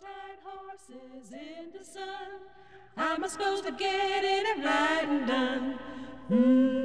[0.00, 2.28] tired horses in the sun.
[2.96, 5.78] I'm supposed to get in and ride and done.
[6.30, 6.78] Mm-hmm.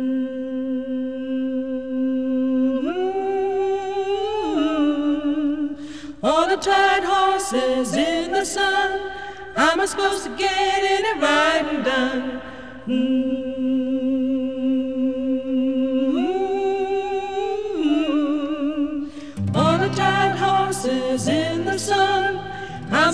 [6.23, 9.11] All the tired horses in the sun.
[9.55, 12.41] I'm supposed to get in and ride and done.
[12.88, 13.43] Mm-hmm.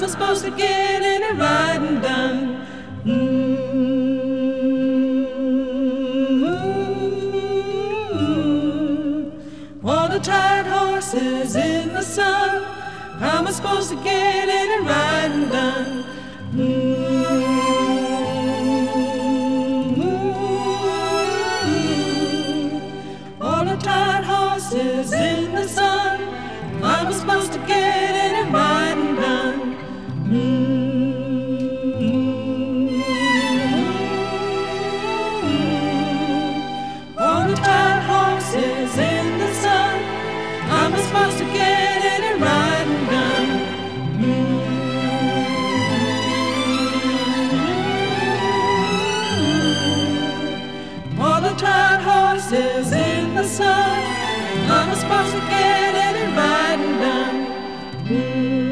[0.09, 2.65] was supposed to get any riding done.
[3.05, 3.79] Mm-hmm.
[10.09, 12.65] the tired horses in the sun.
[13.21, 16.03] I'm supposed to get any riding done?
[16.55, 16.98] Mm-hmm.
[54.71, 58.68] I'm supposed to get it right done.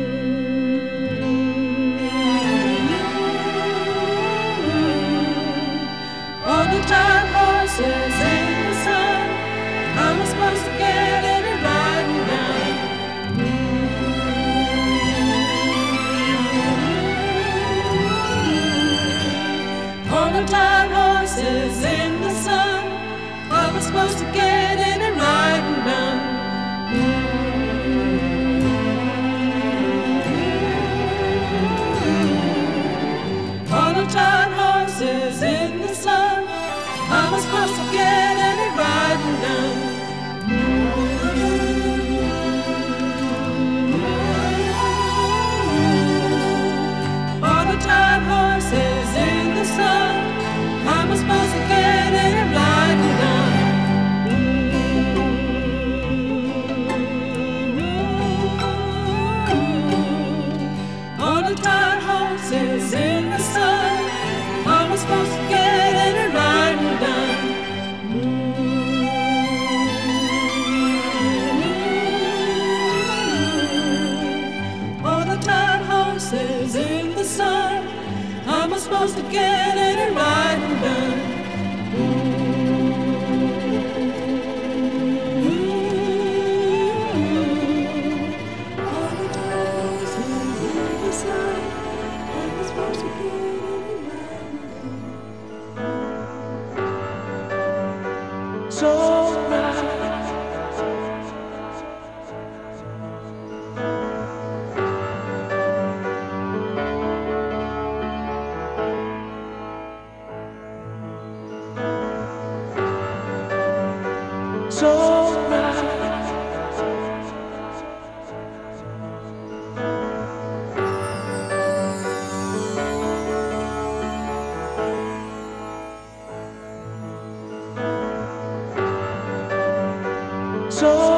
[130.80, 131.17] So.